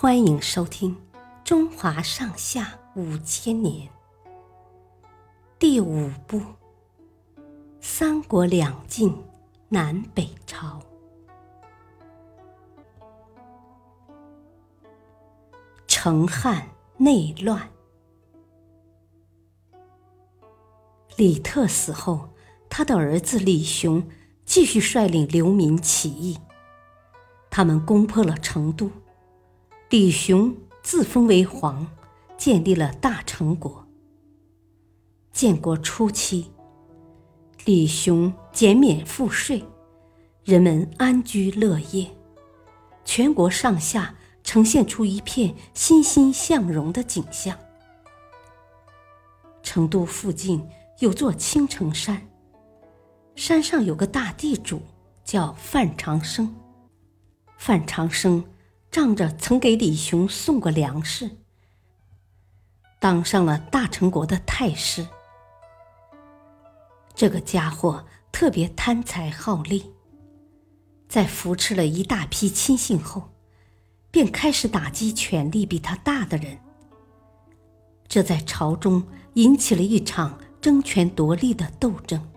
[0.00, 0.96] 欢迎收听
[1.44, 3.86] 《中华上下五千年》
[5.58, 6.38] 第五部
[7.82, 9.14] 《三国两晋
[9.68, 10.80] 南北朝》。
[15.86, 17.68] 成汉内乱，
[21.18, 22.30] 李特死后，
[22.70, 24.02] 他的儿子李雄
[24.46, 26.38] 继续率领流民起义。
[27.50, 28.90] 他们攻破了成都，
[29.90, 31.84] 李雄自封为皇，
[32.38, 33.84] 建立了大成国。
[35.32, 36.48] 建国初期，
[37.64, 39.64] 李雄减免赋税，
[40.44, 42.08] 人们安居乐业，
[43.04, 44.14] 全国上下
[44.44, 47.58] 呈现出一片欣欣向荣的景象。
[49.60, 50.64] 成都附近
[51.00, 52.30] 有座青城山，
[53.34, 54.80] 山上有个大地主，
[55.24, 56.54] 叫范长生。
[57.58, 58.44] 范长生
[58.90, 61.30] 仗着曾给李雄送过粮食，
[62.98, 65.06] 当上了大成国的太师。
[67.14, 69.92] 这个家伙特别贪财好利，
[71.08, 73.30] 在扶持了一大批亲信后，
[74.10, 76.58] 便开始打击权力比他大的人。
[78.08, 82.28] 这在朝中引起了一场争权夺利的斗争。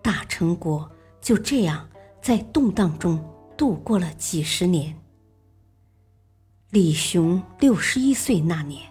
[0.00, 0.88] 大成国
[1.20, 1.88] 就这样。
[2.22, 3.18] 在动荡中
[3.60, 4.98] 度过了几十年。
[6.70, 8.90] 李雄六十一岁那年，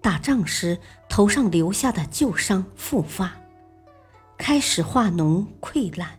[0.00, 3.30] 打仗时头上留下的旧伤复发，
[4.38, 6.18] 开始化脓溃烂。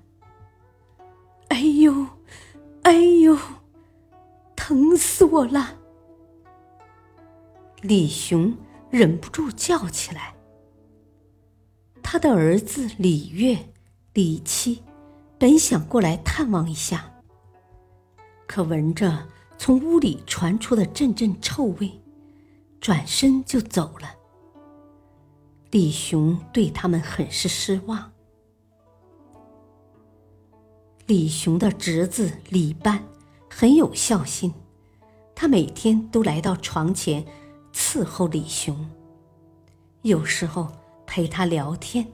[1.47, 2.05] 哎呦，
[2.83, 3.35] 哎呦，
[4.55, 5.79] 疼死我了！
[7.81, 8.55] 李雄
[8.91, 10.35] 忍不住叫起来。
[12.03, 13.57] 他的儿子李月、
[14.13, 14.83] 李七。
[15.39, 17.11] 本想过来探望一下，
[18.47, 19.27] 可闻着
[19.57, 21.91] 从屋里传出的阵阵臭味，
[22.79, 24.15] 转身就走了。
[25.71, 28.11] 李雄对他们很是失望。
[31.07, 33.03] 李雄的侄子李班
[33.49, 34.53] 很有孝心，
[35.33, 37.25] 他每天都来到床前
[37.73, 38.89] 伺候李雄，
[40.03, 40.71] 有时候
[41.05, 42.07] 陪他聊天。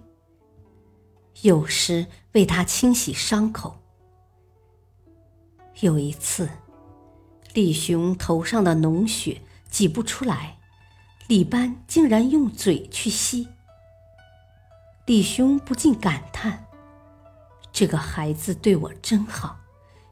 [1.42, 3.76] 有时为他清洗伤口。
[5.82, 6.50] 有一次，
[7.54, 10.58] 李雄头上的脓血挤不出来，
[11.28, 13.48] 李班竟然用嘴去吸。
[15.06, 16.66] 李雄不禁感叹
[17.72, 19.58] ：“这个孩子对我真好，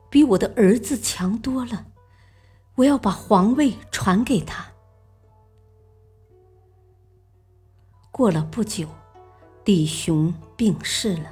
[0.10, 1.88] 比我的儿子强多了。
[2.76, 4.68] 我要把皇位传给他。”
[8.10, 8.88] 过了不久。
[9.66, 11.30] 李雄病逝了，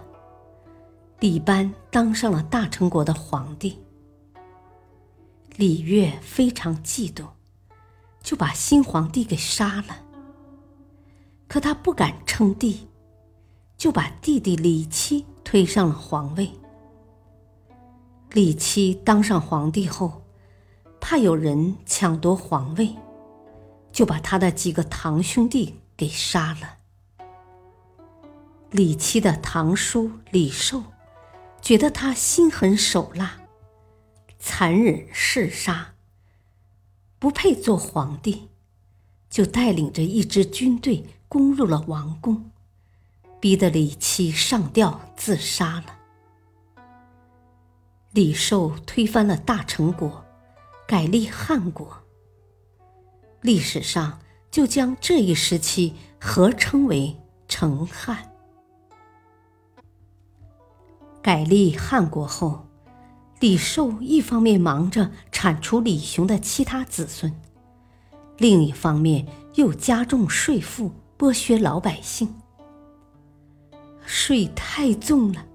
[1.21, 3.79] 李班当上了大成国的皇帝。
[5.57, 7.27] 李岳非常嫉妒，
[8.21, 9.99] 就把新皇帝给杀了。
[11.47, 12.89] 可他不敢称帝，
[13.77, 16.51] 就把弟弟李七推上了皇位。
[18.31, 20.23] 李七当上皇帝后，
[20.99, 22.93] 怕有人抢夺皇位，
[23.93, 26.77] 就把他的几个堂兄弟给杀了。
[28.71, 30.83] 李七的堂叔李寿
[31.61, 33.39] 觉得他心狠手辣、
[34.47, 35.95] 残忍嗜杀，
[37.17, 38.49] 不配做皇帝，
[39.27, 42.51] 就带领着一支军队攻入了王宫，
[43.39, 45.97] 逼得李七上吊自杀了。
[48.11, 50.23] 李寿推翻了大成国，
[50.87, 52.03] 改立汉国。
[53.41, 54.19] 历史上
[54.51, 57.17] 就将这一时期合称为
[57.47, 58.31] 成汉。
[61.23, 62.67] 改立汉国后，
[63.39, 67.33] 李寿一方面忙着铲除李雄的其他子孙，
[68.37, 72.33] 另一方面又加重税赋，剥削老百姓。
[74.05, 75.45] 税太重了，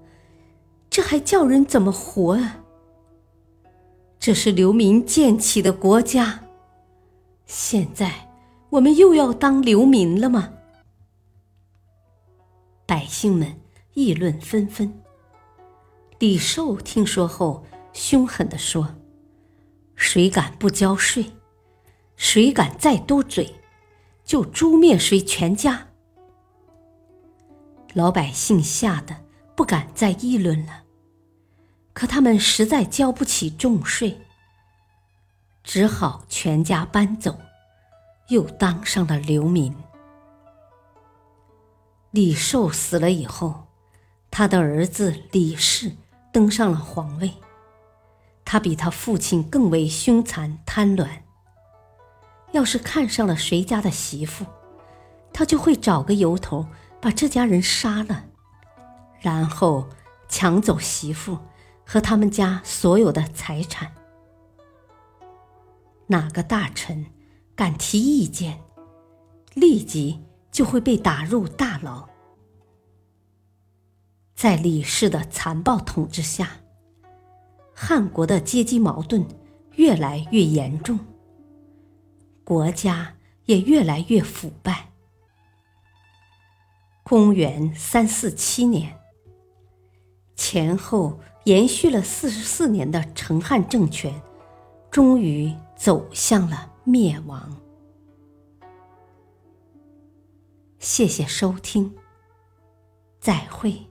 [0.89, 2.59] 这还叫人怎么活啊？
[4.19, 6.41] 这是流民建起的国家，
[7.45, 8.29] 现在
[8.69, 10.53] 我们又要当流民了吗？
[12.85, 13.59] 百姓们
[13.93, 14.93] 议论纷纷。
[16.19, 18.95] 李寿听说后，凶狠地说
[19.95, 21.33] ：“谁敢不交税？
[22.15, 23.55] 谁敢再多嘴，
[24.23, 25.87] 就诛灭谁全家。”
[27.93, 30.83] 老百姓吓得不敢再议论了。
[31.93, 34.21] 可他们实在交不起重税，
[35.63, 37.37] 只好全家搬走，
[38.29, 39.75] 又当上了流民。
[42.11, 43.67] 李寿死了以后，
[44.29, 45.91] 他的儿子李氏。
[46.33, 47.29] 登上了皇位，
[48.51, 51.07] 他比他父亲更为凶残贪婪。
[52.51, 54.45] 要是看上了谁家的媳妇，
[55.31, 56.67] 他就会找个由头
[56.99, 58.25] 把这家人杀了，
[59.21, 59.87] 然后
[60.27, 61.37] 抢走媳妇
[61.85, 63.93] 和他们家所有的财产。
[66.07, 67.05] 哪个大臣
[67.55, 68.59] 敢提意见，
[69.53, 72.09] 立即就会被打入大牢。
[74.35, 76.57] 在李氏的残暴统治下，
[77.83, 79.25] 汉国的阶级矛盾
[79.75, 80.99] 越来越严重，
[82.43, 84.91] 国家也越来越腐败。
[87.01, 88.99] 公元三四七年，
[90.35, 94.21] 前后延续了四十四年的成汉政权，
[94.91, 95.51] 终于。
[95.81, 97.59] 走向了灭亡。
[100.77, 101.95] 谢谢收听，
[103.19, 103.90] 再会。